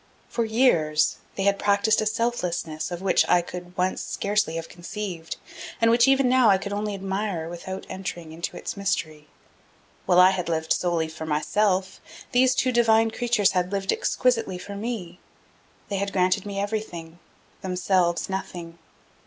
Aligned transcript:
For 0.27 0.45
years 0.45 1.17
they 1.35 1.43
had 1.43 1.59
practiced 1.59 2.01
a 2.01 2.07
selflessness 2.07 2.89
of 2.89 3.03
which 3.03 3.23
I 3.29 3.43
could 3.43 3.77
once 3.77 4.03
scarcely 4.03 4.55
have 4.55 4.67
conceived, 4.67 5.37
and 5.79 5.91
which 5.91 6.07
even 6.07 6.27
now 6.27 6.49
I 6.49 6.57
could 6.57 6.73
only 6.73 6.95
admire 6.95 7.47
without 7.47 7.85
entering 7.87 8.31
into 8.31 8.57
its 8.57 8.75
mystery. 8.75 9.27
While 10.07 10.19
I 10.19 10.31
had 10.31 10.49
lived 10.49 10.73
solely 10.73 11.07
for 11.07 11.27
myself, 11.27 12.01
these 12.31 12.55
two 12.55 12.71
divine 12.71 13.11
creatures 13.11 13.51
had 13.51 13.71
lived 13.71 13.91
exquisitely 13.93 14.57
for 14.57 14.75
me. 14.75 15.19
They 15.89 15.97
had 15.97 16.13
granted 16.13 16.47
me 16.47 16.59
everything, 16.59 17.19
themselves 17.61 18.27
nothing. 18.27 18.79